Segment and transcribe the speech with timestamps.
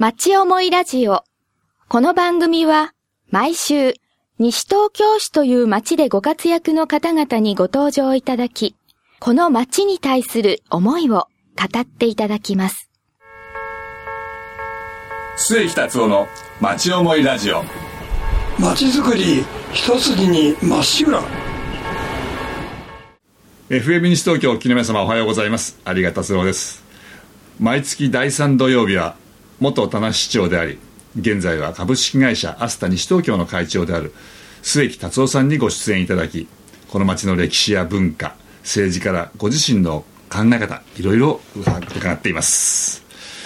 [0.00, 1.24] 町思いラジオ。
[1.88, 2.92] この番組は
[3.32, 3.94] 毎週
[4.38, 8.76] 西東京市という町でご活躍の方々にご登場いただき、
[9.18, 11.26] この町に対する思いを
[11.56, 12.92] 語っていただきます。
[15.36, 16.28] 末木達夫の
[16.60, 17.64] 町思いラジオ
[18.60, 21.24] 街づくり一筋にまっしぐら
[23.68, 26.84] FM 西東京木の皆様おはようございます有賀達郎です
[27.58, 29.16] 毎月第3土曜日は
[29.60, 30.78] 元田無市長であり
[31.18, 34.14] 現在は株式会社アスタ西東京の会長である
[34.62, 36.46] 末木達夫さんにご出演いただき
[36.88, 43.02] この町の歴史や文化政治からご自身の考え方いろいろ伺っています。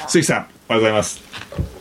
[0.09, 1.23] 末木さんおはようございます。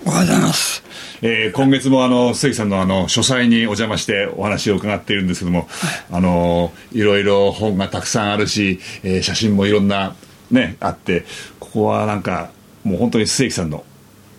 [0.06, 0.84] おはようございます。
[1.24, 5.68] えー今月もあの関さんのあの書斎にお邪魔してお話を伺っているんですけども、
[6.12, 10.16] あのいろいろ本がたくさんあるし、えー写真もいろんな
[10.52, 11.26] ねあって
[11.60, 12.52] ここはなんか
[12.84, 13.84] もう本当に関さんの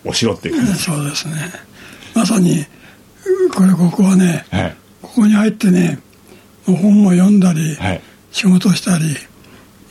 [0.05, 0.57] お城っていう。
[0.57, 1.35] 感じ、そうですね。
[2.13, 2.65] まさに
[3.53, 4.75] これここはねはい。
[5.01, 5.99] ここに入ってね
[6.65, 8.01] もう本を読んだり、はい。
[8.31, 9.05] 仕事したり、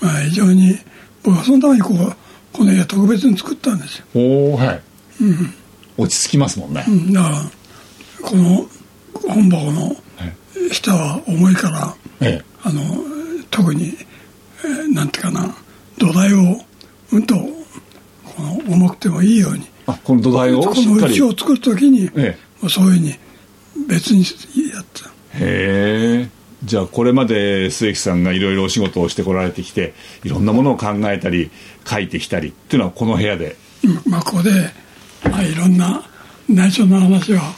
[0.00, 0.76] まあ、非常に
[1.22, 2.16] 僕はそのためにこう
[2.52, 4.82] この家特別に作ったんですよ、おおはい、
[5.96, 7.36] 落ち着きますもんね、うん、だから
[8.20, 8.66] この
[9.14, 9.94] 本箱のはい。
[10.74, 12.44] 下は重いからええ。
[12.64, 12.82] あの
[13.50, 13.96] 特に、
[14.64, 15.54] えーなんていうかな
[15.98, 16.60] 土台を
[17.12, 21.12] うんとこの重くてもいいようにあこの土台をこしっかり。
[21.12, 23.14] の家を作るときに、えもうそういうふうに
[23.88, 24.24] 別に
[24.70, 25.08] やってた。
[25.08, 26.28] へえ。
[26.64, 31.50] じゃあこれまで末木さんがいろいろお仕事をしてこられてきていろんなものを考えたり
[31.84, 33.56] 書いてきたりっていうのはこの部屋で。
[33.82, 34.50] 今まあここで、
[35.28, 36.02] まあ、いろんな
[36.48, 37.52] 内緒の話は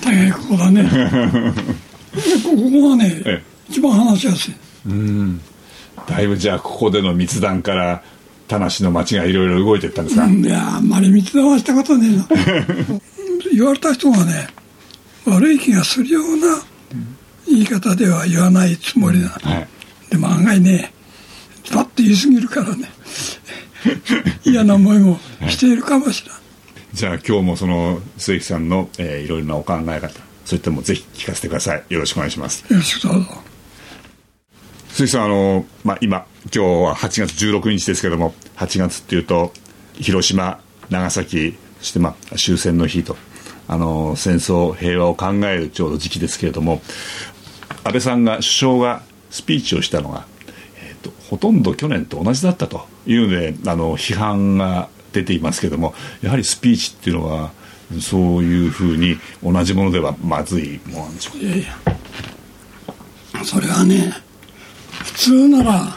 [0.00, 0.84] 大概ここだね。
[2.44, 4.54] ここがね、え一番話しやすい。
[6.08, 8.02] だいぶじゃあここでの密談から
[8.48, 13.00] 田無の町がいろいろ動いていったんですか、うんいやあんまり密談はしたことねえな。
[13.52, 14.48] 言われた人がね
[15.24, 16.62] 悪い気がするような
[17.48, 19.68] 言い方では言わないつもりだ、はい。
[20.10, 20.92] でも案外ね
[21.70, 22.90] パッと言い過ぎるからね。
[24.44, 26.40] 嫌な思いもしているかもしれない
[26.94, 30.08] じゃあ今日もその末木さんの、えーいろいろなお考え方
[30.44, 31.82] そういったのもぜひ聞かせてください。
[31.88, 32.64] よろしくお願いします。
[32.68, 33.45] よろしくどうぞ
[34.96, 39.52] 末木さんあの、まあ、今今日は8月16日ですけども8月っていうと
[39.92, 40.58] 広島
[40.88, 43.14] 長崎そして、まあ、終戦の日と
[43.68, 46.80] あの戦争平和を考えるちょうど時期ですけれども
[47.84, 50.26] 安倍さんが首相がスピーチをしたのが、
[50.82, 55.92] えーとほとんど去年と同じだったというのであの批判が出ていますけども
[56.22, 57.50] やはりスピーチっていうのは
[58.00, 61.62] そういうふうに同じものではまずいものなんでしょうかいやい
[63.34, 64.25] やそれはね
[65.16, 65.96] 通なら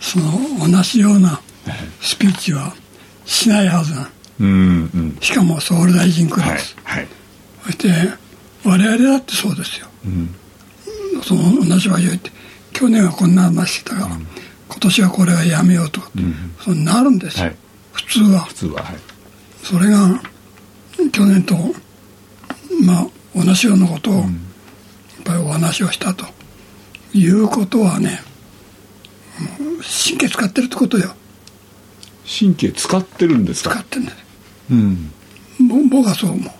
[0.00, 1.40] その同じような
[2.00, 2.74] スピーチは
[3.24, 4.10] しないはずな
[4.40, 5.18] うんうん。
[5.20, 7.06] しかも総理大臣クはいラス、はい
[7.64, 7.88] そして
[8.64, 9.86] 我々だってそうですよ、
[11.22, 12.30] その同じ場所行って
[12.72, 14.16] 去年はこんな話してたから、
[14.68, 16.10] 今年はこれはやめようとか、
[16.64, 17.56] そうなるんですよ、はい。
[17.92, 18.40] 普通は。
[18.40, 18.96] 普通ははい。
[19.62, 20.20] それが
[21.12, 21.54] 去年と
[22.84, 24.24] まあ同じようなことをやっ
[25.24, 26.24] ぱりお話をしたと
[27.14, 28.20] いうことはね
[30.06, 31.14] 神経使ってるってことよ。
[32.38, 33.70] 神経使ってるんですか？
[33.70, 34.16] 使ってんだよ。
[34.70, 35.12] うん。
[35.68, 36.50] ぼ僕はそう思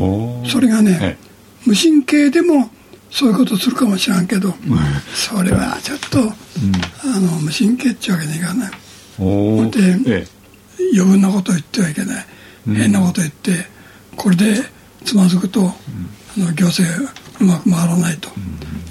[0.00, 1.18] おうそれがね、はい
[1.64, 2.70] 無神経でも
[3.08, 4.52] そういうことするかもしれんけど、
[5.14, 8.72] それはちょっと、あの無神経っていうわけにいかない。
[9.20, 10.26] おおでえ
[10.94, 12.26] 余分なことを言ってはいけない、
[12.66, 13.52] 変なこと言って
[14.16, 14.56] これで
[15.04, 15.72] つまずくと、あ
[16.36, 16.84] の行政
[17.40, 18.30] うまく回らないと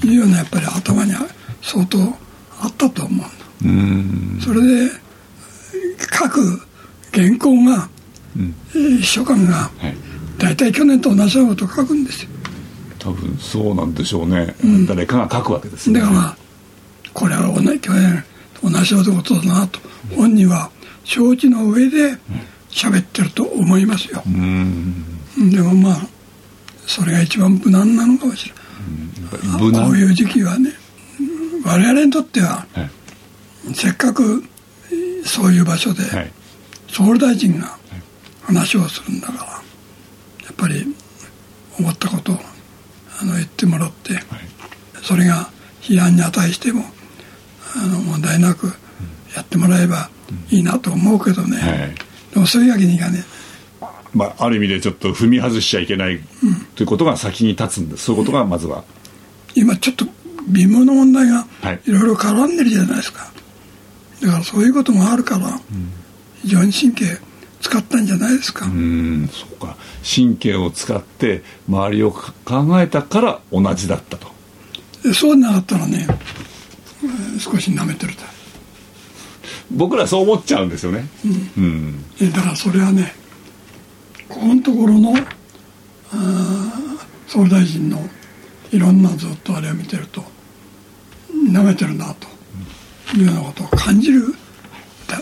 [0.05, 1.27] いうようなやっぱり頭には
[1.61, 1.97] 相当
[2.61, 4.39] あったと思ううん。
[4.41, 4.91] それで
[6.09, 6.61] 各
[7.13, 7.89] 原稿が、
[8.37, 9.95] えー秘書官がはい。
[10.37, 12.29] 大体去年と同じようなことを書くんですよ。
[12.97, 14.55] 多分そうなんでしょうね、
[14.87, 15.99] 誰かが書くわけですね。
[15.99, 16.37] だから
[17.13, 18.23] これは同じ去年
[18.53, 19.79] と同じようなことだなと
[20.15, 20.71] 本人は
[21.03, 22.17] 承知の上で
[22.69, 25.05] 喋ってると思いますよ、うん。
[25.51, 26.07] でもまあ
[26.87, 29.85] それが一番無難なのかもしれない、無難。
[29.85, 30.71] こういう時期はね
[31.63, 34.43] 我々にとってははいせっかく
[34.91, 36.31] えーそういう場所ではい
[36.87, 37.77] 総理大臣が
[38.43, 39.53] 話をするんだからや
[40.51, 40.85] っぱり
[41.79, 42.35] 思ったことを
[43.21, 44.19] あの言ってもらって
[45.01, 45.49] それが
[45.81, 46.83] 批判に値しても
[47.75, 48.67] あの問題なく
[49.35, 50.09] やってもらえば
[50.49, 51.95] いいなと思うけどね、はい
[52.31, 53.25] でもそういうわけにいかね
[54.13, 56.19] まあ、ある意味でちょっと踏み外しちゃいけない
[56.75, 58.05] ということが先に立つんです。
[58.05, 58.83] そういうことがまずは。
[59.55, 60.05] 今ちょっと
[60.47, 61.81] 微妙な問題がはい。
[61.85, 63.31] いろいろ絡んでるじゃないですか、
[64.21, 65.59] だからそういうこともあるから
[66.41, 67.17] 非常に神経
[67.61, 68.65] 使ったんじゃないですか。
[68.65, 69.77] うんそうか。
[70.03, 74.31] 神経を使って周りを考えたから同じだったと。
[75.13, 76.07] そうなかったらね、
[77.39, 78.21] 少し舐めてるだ
[79.71, 81.05] 僕らそう思っちゃうんですよね。
[81.57, 83.13] うん、うん、だからそれはね
[84.27, 85.13] ここのところの
[87.27, 87.97] 総理大臣の
[88.71, 90.23] いろんなずっとあれを見てると
[91.33, 92.27] 舐めてるなと
[93.17, 94.35] いうようなことを感じる。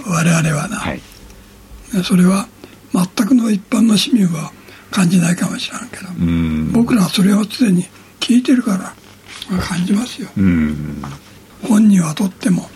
[0.05, 1.01] 我々はな、はい、
[2.03, 2.47] それは
[2.93, 4.51] 全くの一般の市民は
[4.91, 7.85] 感じないかもしれんけど僕らはそれを常に
[8.19, 10.29] 聞いてるから感じますよ。
[11.67, 12.69] 本人はとっても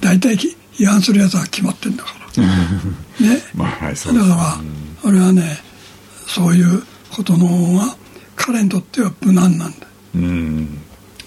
[0.00, 0.36] 大体
[0.78, 2.42] 違反するやつは決まってんだから。
[3.26, 4.60] ね、 まあはい、だから
[5.02, 5.58] 俺はね
[6.28, 7.96] そういうことの方が
[8.40, 9.86] 彼にとっては無難なんだ。
[10.14, 10.78] うん。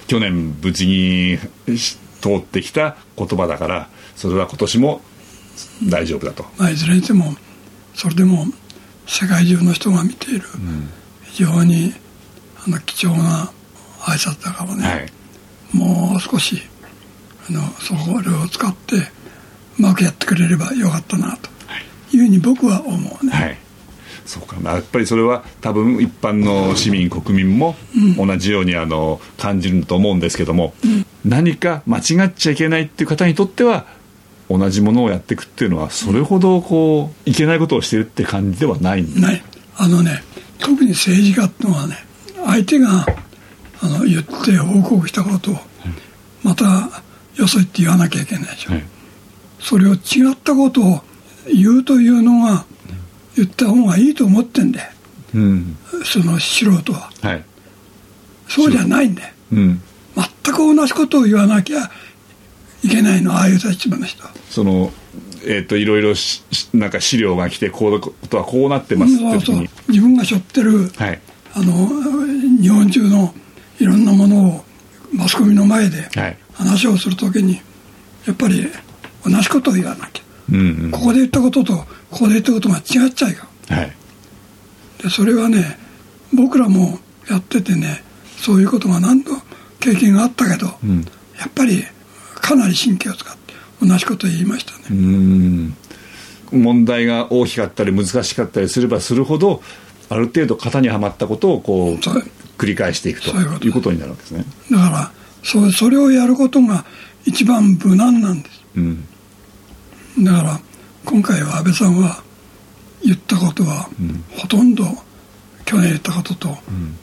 [0.07, 1.38] 去年無事に
[2.19, 5.01] 通ってきた言葉だからそれは今年も
[5.89, 7.36] 大丈夫だと、まあ、いずれにしても
[7.94, 8.45] それでも
[9.07, 10.44] 世界中の人が見ている、
[11.24, 11.94] 非常に
[12.65, 13.51] あの貴重な
[14.01, 15.12] 挨拶だからね、はい、
[15.74, 16.62] もう少し
[17.50, 21.50] あのそれを使ってうまくやってくれればよかったなと。
[22.12, 23.31] いうふうに僕は思うね。
[23.31, 23.62] はい
[24.25, 24.58] そうか。
[24.64, 27.75] やっぱりそれは多分一般の市民国民も
[28.18, 33.86] 同じようにあの感じると思うんですけども、うん、何か間違っちゃいけないっていう方にとっては
[34.50, 39.44] 同じものをやっていくっていうのはそれほどこういけないことをしてるって感じではないない。
[39.75, 40.24] あのね
[40.60, 41.98] 特に政治家っていうのはね
[42.46, 43.06] 相手が
[43.81, 45.56] あの言って報告したことを
[46.44, 46.90] また
[47.36, 48.84] よそ行って言わなきゃいけないでしょ、はい、
[49.60, 51.02] それを違ったことを
[51.52, 52.66] 言うというのが
[53.35, 54.91] 言った方がいいと思ってんだよ、
[55.35, 57.44] うん、その素人は、はい、
[58.47, 59.81] そうじゃないんだよ、うん、
[60.44, 61.89] 全く同じことを言わなきゃ
[62.83, 64.91] いけないのああいう立場の人その
[65.45, 66.13] えーと、いろいろ
[66.74, 69.68] なんか資料が来てこうことはこうなってますってそうそう。
[69.89, 71.19] 自分が背負ってる、はい、
[71.53, 71.88] あの
[72.62, 73.33] 日本中の
[73.79, 74.63] いろんなものを
[75.13, 76.09] マスコミの前で
[76.53, 77.62] 話をするときに、
[78.25, 78.68] やっぱり
[79.25, 83.94] 同じことを言わなきゃ、うんうん、ここで言ったこととここで言ったことが違っちゃいか、はい、
[85.01, 85.78] でそれはね
[86.34, 87.00] 僕らも
[87.30, 88.04] やっててね
[88.38, 89.31] そういうことが何度
[89.80, 91.01] 経験があったけど、うん、
[91.40, 91.84] やっぱり
[92.36, 95.74] かなり神経を使って同じことを言いましたね。
[96.51, 99.62] 問題が大きかったり難しかったりすればするほど
[100.10, 101.96] ある程度型にはまったことをこう
[102.57, 103.31] 繰り返していくと
[103.66, 103.92] いうこと。
[103.92, 104.46] になるわけですね。
[104.69, 105.12] だから
[105.42, 106.86] そそれをやることが
[107.25, 109.07] 一番無難なんです、うん、
[110.19, 110.60] だから
[111.06, 112.24] 今回は安倍さんは
[113.04, 113.89] 言ったことは、
[114.38, 114.86] ほとんど
[115.65, 116.57] 去年言ったことと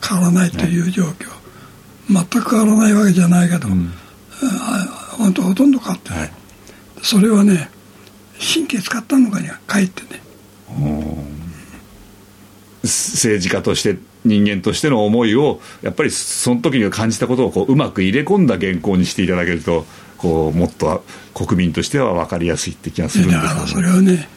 [0.07, 1.29] 変わらないという状況、
[2.09, 3.93] 全く変わらないわけじゃないけど、うん、
[5.19, 6.31] 本当ほとんど変わってない、はい、
[7.03, 7.71] それはね
[8.41, 10.21] 神経使ったのかにはかえってね。
[12.83, 19.85] 政治家として人間としての思いをやっぱりその時に感じたことをこううまく入れ込んだ原稿にしていただけると
[20.21, 21.03] こうもっと
[21.35, 24.29] 国民としては分かりやすいって気がするんですだからそれはね。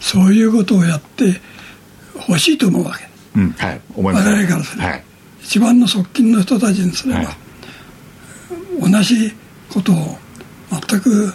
[0.00, 1.40] そういうことをやって
[2.18, 3.06] ほしいと思うわけ、
[3.38, 3.50] うん。
[3.52, 4.28] はい、思います。
[4.28, 5.04] 我々からすれば、はい、
[5.42, 7.24] 一番の側近の人たちにすれば、は
[8.88, 9.32] い、同じ
[9.72, 10.18] ことを
[10.70, 11.34] 全く、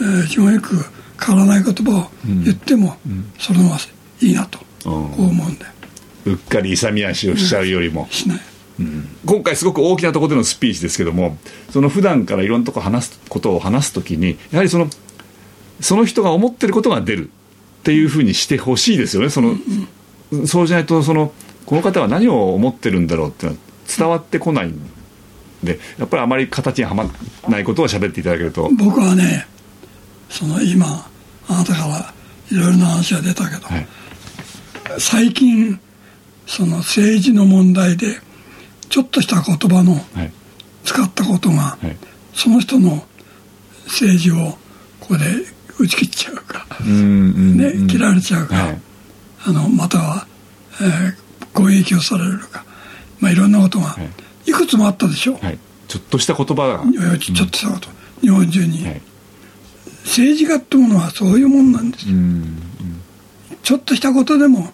[0.00, 0.84] えー、気よく
[1.22, 2.10] 変わらない言葉を
[2.44, 3.78] 言っても、うん、それは
[4.20, 5.72] いいなと、こう思うんだよ。
[6.26, 8.40] うっかり勇み足をしちゃうよりも、しない
[8.78, 11.38] うん、今回すごく大きなところでのスピーチですけども
[11.70, 14.88] その普段からいろんなとこ話すことを話すときにやはりその
[15.80, 19.30] その人が思ってることが出るっていうふうにしてほしいですよね。
[19.30, 19.56] その、
[20.32, 21.32] うん、そうじゃないとその
[21.66, 23.64] この方は何を思ってるんだろうっていうのは
[23.96, 24.80] 伝わってこないん
[25.62, 27.10] でやっぱりあまり形にはまら
[27.48, 28.70] ないことを喋っていただけると。
[28.76, 29.46] 僕はね
[30.28, 31.08] その今
[31.48, 32.14] あなたから
[32.50, 33.86] いろいろな話が出たけど、はい、
[34.98, 35.78] 最近
[36.46, 38.20] その政治の問題で
[38.96, 39.94] ちょっとした言葉の
[40.82, 41.96] 使ったことが、はい、
[42.32, 43.06] その人の
[43.84, 44.56] 政治を
[45.00, 45.24] ここで
[45.78, 48.80] 打ち切っちゃうか、ね、切られちゃうか、はい、
[49.48, 50.26] あのまたは、
[50.80, 52.64] えー、攻撃をされるか、
[53.20, 53.98] まあ、いろんなことが
[54.46, 54.52] い。
[54.52, 56.82] くつもあったでしょ、はい、ちょっとした言葉が。
[57.18, 57.90] ちょっとしたこと、
[58.22, 58.86] うん、日本中に、
[60.04, 62.14] 政治家ってものはそういうもんなんですよ、
[63.62, 64.72] ちょっとしたことでも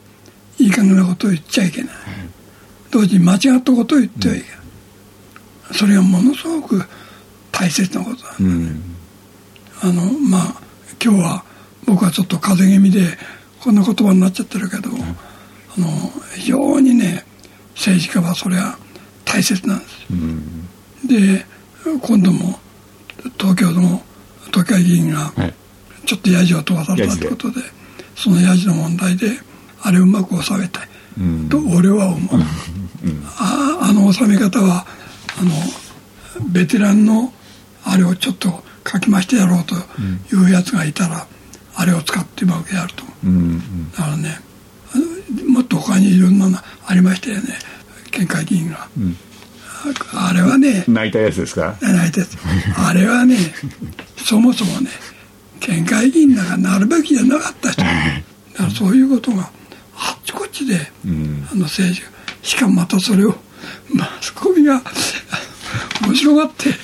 [0.60, 1.90] いい加減なことを言っちゃいけない、
[2.92, 4.58] 同時に間違ったことを言ってはいけない、
[5.70, 6.82] うん、それはものすごく
[7.50, 8.82] 大切なことだ、うん、
[9.80, 10.54] あのまあ
[11.02, 11.44] 今日は
[11.86, 13.18] 僕はちょっと風邪気味で
[13.60, 15.06] こんな言葉になっちゃってるけど、うん、あ
[15.78, 15.88] の
[16.36, 17.24] 非常にね
[17.74, 18.78] 政治家はそれは
[19.24, 20.06] 大切なんです、
[21.08, 21.46] で
[22.02, 22.58] 今度も
[23.38, 24.02] 東京の
[24.50, 25.32] 都会議員が
[26.04, 27.60] ちょっとやじを飛ばされたということで、
[28.14, 29.38] そのヤジの問題で
[29.80, 30.88] あれをうまく収めたい、
[31.50, 32.20] と俺は思う、
[33.38, 34.86] ああの収め方は
[35.38, 35.50] あの
[36.50, 37.32] ベテランの
[37.84, 39.74] あれをちょっと書きましてやろうと
[40.34, 41.26] いうやつがいたら、
[41.74, 43.02] あれを使ってうまくやると、
[43.96, 44.40] だからね
[45.48, 47.58] もっと他にいろんなのありましたよね。
[48.10, 48.88] 県会議員が、
[50.14, 51.76] あれはね泣いたやつですか？
[51.80, 52.36] 泣いたやつ。
[52.76, 53.36] あれはね
[54.16, 54.90] そもそもね
[55.60, 57.82] 県会議員なんかなるべきじゃなかった人。
[58.52, 59.50] だからそういうことが
[60.32, 62.08] ちこっちで、あの政治が
[62.42, 63.34] しかもまたそれを
[63.94, 64.82] マスコミが
[66.06, 66.74] 面白がって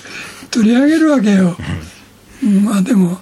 [0.50, 1.56] 取り上げるわけよ、
[2.42, 3.20] うん、まあでも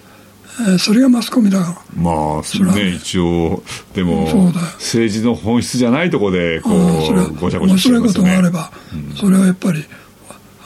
[0.60, 2.02] えーそれがマスコミだから。
[2.02, 2.74] まあそれは。
[2.74, 3.62] ね一応
[3.94, 8.30] でも政治の本質じゃないところでこうごちゃごちゃ面白いこしてますよね。
[8.30, 8.72] とがあれば、
[9.20, 9.84] それはやっぱり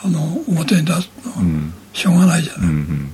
[0.04, 3.12] あの表に出すのはしょうがないじゃない、うんうん。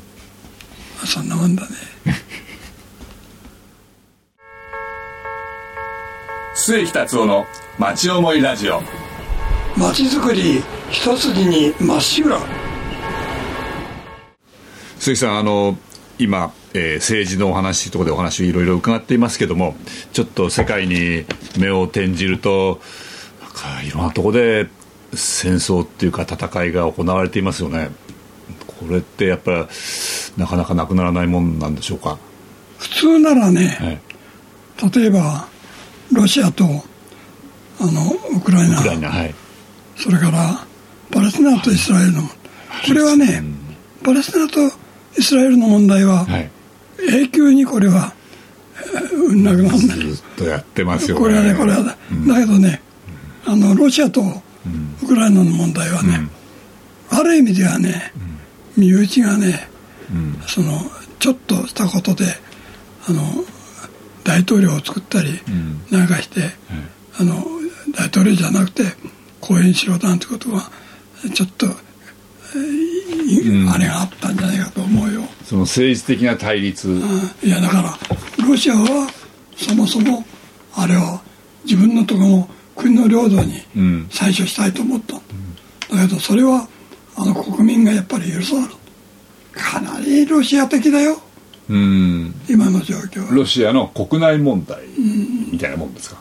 [0.99, 1.69] まあそんなもんだね
[6.59, 7.45] 末木達夫の
[7.79, 8.81] 町思いラジオ。
[9.77, 12.41] 街づくり一筋にまっしぐら。
[14.99, 15.77] 鈴木さんあの
[16.19, 19.77] 今、えー政治のお話ところでお話をいろいろ伺っていますけども
[20.15, 21.27] ちょっと世界に
[21.59, 22.81] 目を転じると
[23.43, 24.67] なんかいろんなところで
[25.13, 27.91] 戦争っていうか戦いが行われていますよね。
[28.67, 29.67] これってやっぱり
[30.39, 32.19] なかなかなくならないもんなんでしょうか、
[32.79, 34.01] 普通ならね、はい、
[34.91, 35.49] 例えば
[36.13, 36.65] ロシアと
[37.81, 38.79] あのウクライナ。
[38.79, 39.35] ウクライナはい。
[39.97, 40.67] それから
[41.11, 43.43] パレスチナとイスラエルのこれはね、
[44.03, 44.61] パレスチナと
[45.19, 46.51] イスラエルの問題は、はい。
[47.09, 48.13] 永久にこれは、
[48.77, 51.23] えーなくならないずっとやってますよね。
[51.23, 51.97] これはねこれは、だ。
[52.35, 52.81] けどね
[53.45, 54.23] あのロシアと
[55.03, 56.29] ウクライナの問題はね、
[57.11, 58.13] ある意味ではね、
[58.77, 59.69] 身内がね、
[60.47, 60.81] その
[61.19, 62.25] ちょっとしたことで
[63.09, 63.23] あの
[64.27, 65.41] 大統領を作ったり
[65.91, 66.09] なん。
[66.09, 66.51] かして、
[67.19, 67.45] あの
[67.97, 68.83] 大統領じゃなくて
[69.41, 70.71] 講演しろなんてことは
[71.35, 75.23] ちょっと、あれがあったんじゃないかと思うよ。
[75.45, 76.89] その政治的な対立。
[76.89, 77.03] うん。
[77.43, 77.99] いやだから
[78.47, 79.09] ロシアは
[79.57, 80.25] そもそも
[80.75, 81.21] あれを
[81.65, 84.07] 自分のところの国の領土にん。
[84.11, 85.17] 採取したいと思った。
[85.17, 85.21] ん。
[85.91, 86.69] だ、だけどそれは
[87.17, 88.79] あの国民がやっぱり許さなかっ
[89.55, 91.21] たかなりロシア的だよ
[91.69, 92.35] うん。
[92.49, 93.33] 今の状況は。
[93.33, 94.83] ロシアの国内問題
[95.51, 96.17] みたいなもんですか、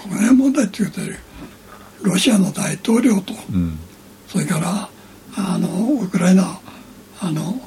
[0.00, 1.00] 国内問題って言うと
[2.02, 3.78] ロシアの大統領と、うん。
[4.28, 4.88] それから
[5.36, 6.58] あのウクライナ
[7.20, 7.60] あの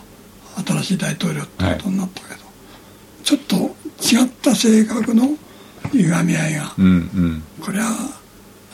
[0.66, 2.42] 新しい大統領ってことになったけど、
[3.24, 3.56] ちょっと
[4.02, 5.36] 違った性格の
[5.92, 7.44] 歪み合いが、うんうん。
[7.62, 7.96] これは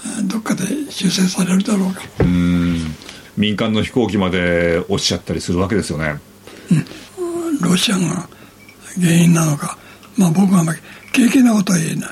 [0.06, 2.02] えーどっかで修正されるだろうか。
[2.20, 2.94] うん。
[3.38, 6.20] 民間の飛行機まで落ちちゃったりするわけですよね
[7.62, 8.28] ロシアが
[9.00, 9.78] 原因なのか。
[10.18, 10.80] まあ僕はあんまり
[11.14, 12.10] 軽々なことは言えない、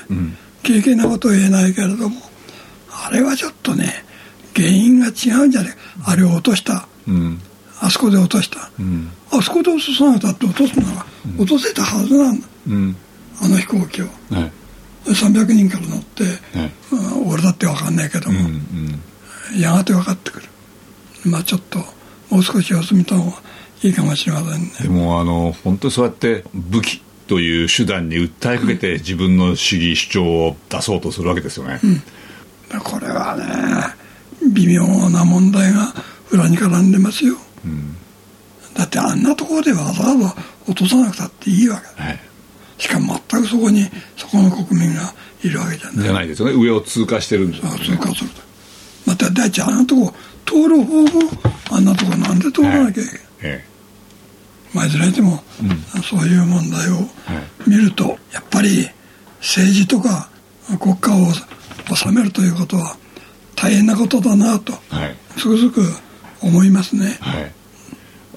[0.62, 2.20] 軽々なことは言えないけれども
[2.90, 4.04] あれはちょっとね
[4.54, 5.78] 原因が違うんじゃないか。
[6.04, 6.86] あれを落とした。
[7.08, 7.40] うん。
[7.80, 9.10] あそこで落とした、ん。
[9.30, 11.06] あそこで落とさなかったって落とすのは、
[11.38, 12.46] 落とせたはずなんだ。
[12.68, 12.96] うん。
[13.40, 14.06] あの飛行機を。
[14.30, 14.52] はい
[15.04, 16.22] 300人から乗って、
[17.26, 19.60] 俺だって分かんないけども、うんうん。
[19.60, 20.46] やがて分かってくる。
[21.24, 21.80] まあちょっと
[22.30, 23.42] もう少し様子見た方が
[23.82, 24.70] いいかもしれませんね。
[24.82, 31.80] でもあの本当にそうやって武器という手段に訴えかけて自分の主義主張を出そうとするわけですよね、
[32.84, 35.94] これはね微妙な問題が
[36.30, 37.36] 裏に絡んでますよ、
[38.74, 40.34] だってあんなところでわざわざ
[40.68, 42.08] 落とさなくたっていいわけだ。
[42.08, 42.20] はい。
[42.78, 46.02] しかも全くそこにそこの国民がいるわけじゃない。
[46.02, 46.54] じゃないですよね。
[46.54, 48.42] 上を通過してるんですよあ通過すると
[49.06, 51.08] また第一あんなとこ通る方も
[51.70, 53.71] あんなとこなんで通らなきゃいけない、え
[54.72, 55.42] まあ、いずれにしても、
[56.02, 57.08] そういう問題を
[57.66, 58.88] 見ると、やっぱり
[59.40, 60.30] 政治とか
[60.80, 61.26] 国家を
[61.94, 62.96] 治めるということは
[63.54, 65.16] 大変なことだなと、えはい。
[65.36, 65.82] つくづく
[66.40, 67.16] 思いますね。
[67.20, 67.52] はい。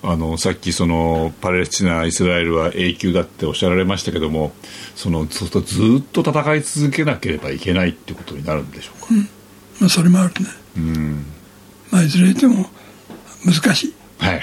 [0.08, 4.52] あのさっきそのパレスチナイスラエルは永久だっておっしゃられましたけども
[4.96, 5.50] そのずっ
[6.12, 9.08] と戦い続けなければいけないっていうことになるんでしょうか、
[9.80, 10.50] まあ、それもあるね。
[10.78, 11.26] うん。
[11.90, 12.70] まあ、いずれにしても
[13.44, 14.42] 難しはい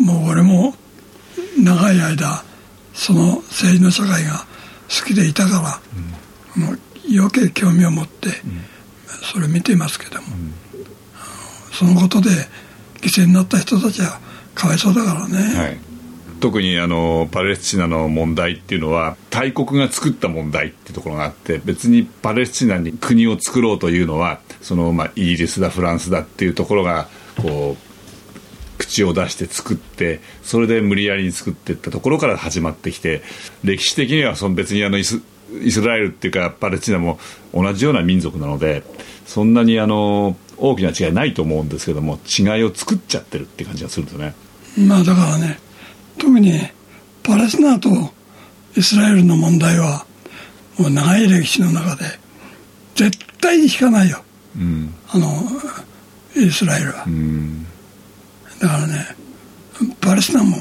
[0.00, 0.02] い。
[0.02, 0.74] もう俺も
[1.64, 2.44] 長い間、
[2.94, 4.46] その政治の社会が
[4.88, 5.80] 好きでいたか
[6.56, 6.78] ら、もう
[7.14, 8.30] 余計興味を持って、
[9.32, 10.28] それ見ていますけども、
[11.72, 12.30] そのことで
[13.00, 14.20] 犠牲になった人たちは
[14.54, 15.38] かわいそうだからね。
[15.56, 15.78] はい、
[16.40, 27.08] 特にあのパレスチナの問題っていうのは大国が作った問題っていうところがあって別にパレスチナに国を作ろうというのはその、まあ、イギリスだフランスだっていうところが
[27.40, 27.87] こう
[28.88, 33.22] 口を出して作ってそれで無理やりに作っていったところから始まってきて
[33.62, 35.20] 歴史的にはその別にあのイス
[35.62, 37.18] イスラエルっていうかパレスチナも
[37.54, 38.82] 同じような民族なので
[39.26, 44.34] そんなにあの大きな違いないと思うんですけども違いを作っちゃってるって感じがするんですよね。
[44.78, 45.58] まあだからね
[46.18, 46.52] 特に
[47.22, 47.88] パレスチナと
[48.76, 50.06] イスラエルの問題は
[50.78, 52.04] もう長い歴史の中で
[52.94, 54.22] 絶対に引かないよ、
[54.56, 55.26] うん、あの
[56.36, 57.66] イスラエルは、うん、
[58.60, 59.16] だからね
[60.00, 60.56] パレスチナも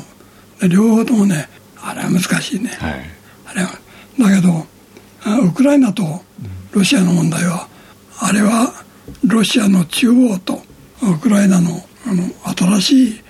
[0.70, 1.50] 両方ともね
[1.82, 3.02] あれは難しいね、はい、
[3.48, 3.70] あれは
[4.20, 4.66] だけど
[5.44, 6.04] ウクライナと
[6.72, 7.68] ロシアの問題は
[8.20, 8.74] あれは
[9.26, 10.62] ロシアの中央と
[11.04, 11.70] ウクライナの
[12.06, 12.24] あの
[12.80, 13.22] 新しい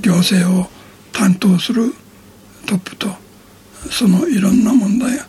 [0.00, 0.66] 行政を
[1.12, 1.92] 担当する
[2.66, 3.08] トップと
[3.90, 5.26] そのいろんな問題が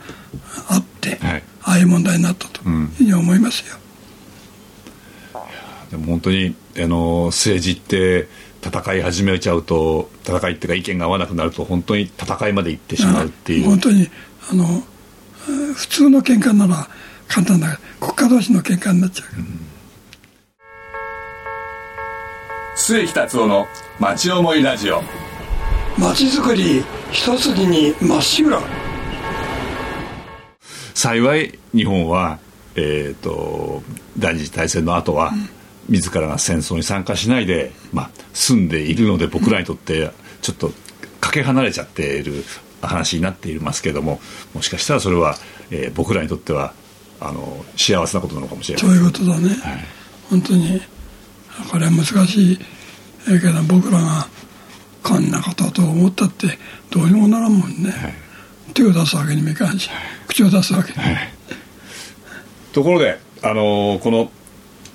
[0.70, 3.78] あって、はい、ああいう問題になったというふうに思いますよ。
[5.36, 8.28] うん、でも本当にあの政治って
[8.64, 13.66] 戦い始めちゃうと戦いっていうか意見が合わなくなると本当に戦いまで行ってしまうっていう。
[13.66, 14.10] 本当に
[14.52, 14.84] あの
[15.74, 16.88] 普通の喧嘩なら
[17.28, 17.80] 簡単だ。
[18.00, 19.60] 国家同士の喧嘩になっちゃう、うん、
[22.76, 23.68] 末木達夫の
[24.00, 25.02] 町思いラジオ。
[25.98, 28.62] 町づくり一筋にまっしぐら。
[30.94, 32.40] 幸い日本は、
[32.76, 33.82] えーと、
[34.18, 35.50] 第二次大戦の後は、うん、
[35.90, 40.72] 自らが戦争に参加しないで、まあ、住んでいるので僕らにとってちょっと
[41.20, 42.44] かけ離れちゃっている
[42.82, 44.20] 話になっていますけれども
[44.54, 45.36] もしかしたらそれは、
[45.72, 46.74] えー、僕らにとっては
[47.20, 49.58] あの幸せなことなのかもしれないそういうことだね、はい、
[50.30, 50.82] 本当に。
[51.72, 52.60] これは難しい。
[53.26, 54.28] けど僕らが
[55.04, 56.48] こんなことと思ったって
[56.90, 58.14] どうにもならんもんね、はい、
[58.74, 61.18] 手を出すわけにもいかんし、はい、口を出すわけに、はい、
[62.72, 64.32] ところであのこの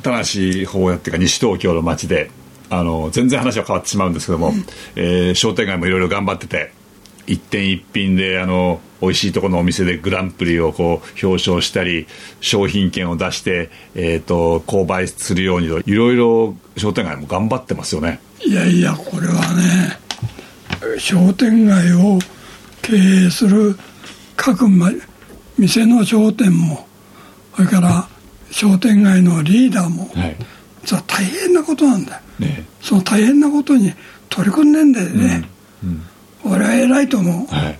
[0.02, 2.30] 田無法屋っていうか西東京の町で
[2.70, 4.64] あの全然話は変わってしまうんですけども、うん、
[4.96, 6.72] えー、商店街もいろいろ頑張ってて
[7.26, 12.06] 一点一品であの美味しいところのお店でグランプリをこう表彰したり
[12.40, 18.20] 商品券を出して、えーと、購買するようにいろいろ商店街も頑張ってますよね。
[18.44, 19.98] いやいやこれはね
[20.98, 22.18] 商店街を
[22.80, 23.76] 経営する
[24.36, 26.86] 各店の商店も
[27.54, 28.08] それから
[28.52, 30.36] 商店街のリーダーも、はい、
[30.84, 33.92] それは大変なことなんだよ、ね、その大変なことに
[34.28, 35.48] 取り組んでんだよね、
[35.82, 35.88] うん。
[36.44, 36.52] うん。
[36.54, 37.78] 俺は偉いと思う、はい、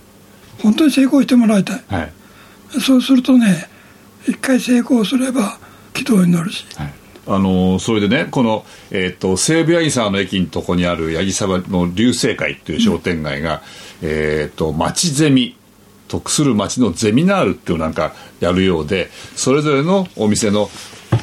[0.61, 3.69] 本当に成功してもらいたい、はい、そうするとね
[4.27, 5.57] 一回成功すれば
[5.93, 6.93] 軌道に乗るし、はい、
[7.27, 13.61] あのそれでねこの、えーと、西武八木沢の駅のとこにある八木沢の流星会っていう商店街が、
[14.01, 15.55] うん、えっ、ー、と町ゼミ
[16.13, 20.69] 得する町のゼミナールっていうなんかやるようでそれぞれのお店の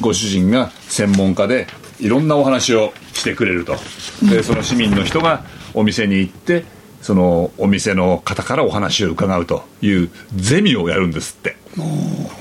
[0.01, 1.67] ご主人が専門家で
[2.01, 3.77] いろんなお話をしてくれると。
[4.23, 6.65] でその市民の人がお店に行って
[7.01, 11.55] そのお店の方からお話を伺うというゼミをやるんですって。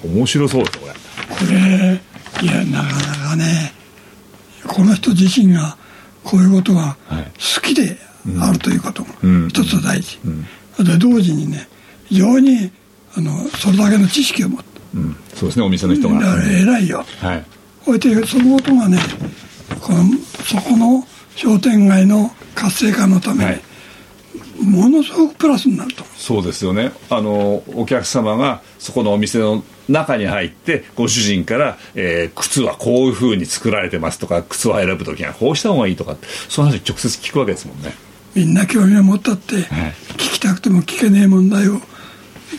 [0.04, 0.92] 面白そうですこれ。
[1.28, 2.00] これ
[2.42, 3.72] いやなかなかね
[4.66, 5.76] この人自身が
[6.24, 7.96] こういうことが好きで
[8.40, 9.10] あるということが
[9.48, 10.18] 一つ大事、
[10.78, 11.68] で同時にね
[12.10, 12.70] 非常に
[13.16, 16.20] あのそれだけの知識を持って、うん、そうですねお店の人が。
[16.44, 17.44] 偉いよ、はい、
[17.84, 18.98] こうやってそのことがね
[19.80, 20.04] この
[20.44, 23.62] そこの商店街の活性化のために、はい。
[24.60, 26.04] ものすごくプラスになると。
[26.16, 26.92] そうですよね。
[27.08, 36.16] あのお客様がそこのお店の中に入ってご主人から、えー、靴はこういうふうに作られてますとか靴を選ぶ時にはこうした方がいいとか
[36.48, 37.94] その話直接聞くわけですもんね。
[38.34, 39.64] みんな興味を持ったって、はい、
[40.12, 41.80] 聞きたくても聞けねえ問題を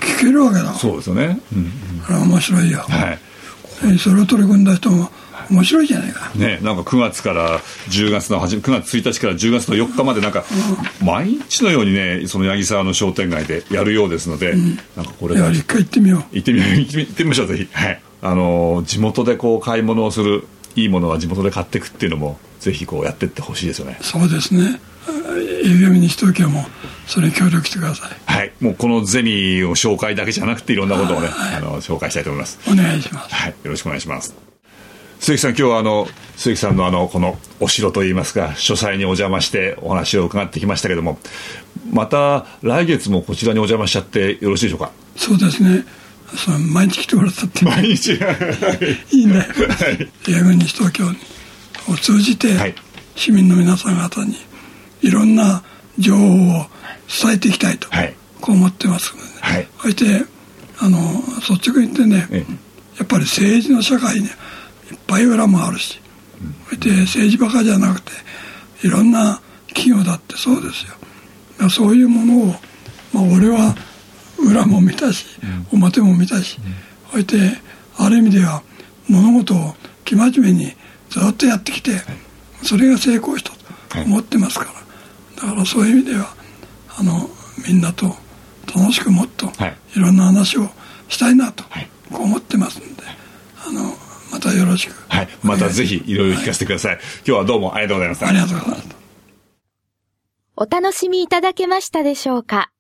[0.02, 0.74] 聞けるわけだ。
[0.74, 2.16] そうですよね、うん。
[2.18, 3.18] うん、面白いよ、は
[3.94, 5.10] い、それを取り組んだ人も
[5.50, 6.32] 面白いじゃないか。
[6.36, 7.60] ねなんか9月から
[7.90, 10.46] 10月の初め9月1日から10月の4日までなんか、
[11.04, 16.24] 毎日のようにねその八木沢の商店街でやるようですので、うん、なんかこれ一回行ってみよう。
[16.32, 16.70] 行ってみよう。
[16.80, 17.70] 行ってみましょうぜひ。
[17.72, 18.02] はい。
[18.24, 23.98] あの地元でこう買い物をするいいものは地元で買っていくっていうのもぜひこうやっていってほしいですよね。
[24.02, 24.80] そうですね
[25.34, 26.66] FM に東京も
[27.08, 28.12] それに協力してください。
[28.26, 28.52] はい。
[28.60, 32.60] もうこのゼミを紹介だけじゃなくていろんなことをね、はい、あの紹介したいと思います。
[32.72, 33.36] お願いします。
[33.36, 33.50] はい。
[33.50, 34.36] よろしくお願いします。
[35.20, 41.20] 鈴木さん今日はあの鈴木さんのあのこのお城といいますか書斎にお邪魔してお話を伺ってきましたけども
[41.92, 44.92] また来月もこちらにお邪魔しちゃってよろしいでしょうか？
[45.16, 45.86] そうですね。
[46.36, 48.14] その毎日来てもらったって毎日。
[49.12, 49.44] いいね、は
[49.92, 51.06] い、英西東京
[51.88, 52.76] を通じて、はい、
[53.16, 54.36] 市民の皆さん方にい
[55.10, 55.64] ろんな
[55.98, 56.28] 情報を
[57.24, 60.26] 伝えていきたいと、はい、こう思ってますので、ね、はい、そして
[60.80, 60.98] あの
[61.50, 62.46] 率直に言ってね、
[62.98, 64.30] やっぱり政治の社会ね
[64.92, 66.00] いっぱい裏もあるし、
[66.72, 68.12] うん、で政治ばかじゃなくて
[68.84, 70.94] いろんな企業だってそうですよ。
[71.60, 72.46] まあ、そういうものを、
[73.14, 73.76] まあ、俺は
[74.40, 75.26] 裏も見たし、
[75.72, 76.58] 表も見たし、
[77.12, 77.38] そいて
[77.98, 78.64] ある意味では
[79.08, 80.74] 物事を生真面目に
[81.10, 81.92] ずっとやってきて、
[82.64, 83.52] それが成功した
[83.96, 84.72] と思ってますから、
[85.42, 86.36] だからそういう意味では
[86.98, 87.30] あの
[87.68, 88.16] みんなと
[88.76, 90.00] 楽しくもっとい。
[90.00, 90.70] ろんな話を
[91.10, 91.64] したいなと、
[92.12, 93.04] こう思ってますんで
[93.68, 93.94] あの
[94.32, 94.94] またよろしく。
[95.10, 95.28] はい。
[95.44, 98.28] またぜひいろいろ聞かせてください、はい、今日はどうもありがとうございました。
[98.28, 98.96] ありがとうございました。
[100.56, 102.72] お楽しみいただけましたでしょうか？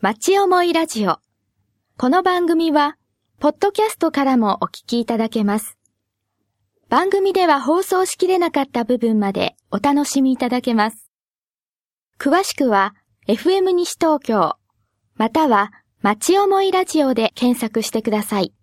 [0.00, 1.18] 町思いラジオ。
[1.98, 2.96] この番組は
[3.38, 5.76] ポッドキャストからもお聞きいただけます。
[6.88, 11.11] 番組では放送しきれなかった部分までお楽しみいただけます
[12.22, 12.94] 詳しくは
[13.26, 14.54] FM 西東京
[15.16, 18.54] または町思いラジオで検索してください。